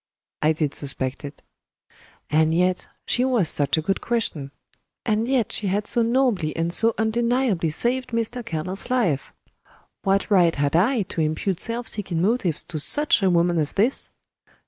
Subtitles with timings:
[0.41, 1.43] I did suspect it.
[2.31, 4.49] And yet she was such a good Christian!
[5.05, 8.43] And yet she had so nobly and so undeniably saved Mr.
[8.43, 9.31] Keller's life!
[10.01, 14.09] What right had I to impute self seeking motives to such a woman as this?